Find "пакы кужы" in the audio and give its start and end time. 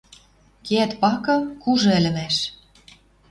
1.01-1.89